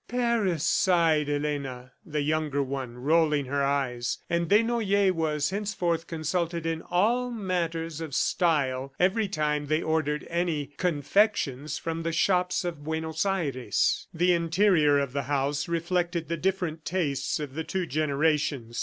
[0.07, 4.17] "Paris!" sighed Elena, the younger one, rolling her eyes.
[4.31, 10.71] And Desnoyers was henceforth consulted in all matters of style every time they ordered any
[10.77, 14.07] "confections" from the shops of Buenos Aires.
[14.11, 18.79] The interior of the house reflected the different tastes of the two generations.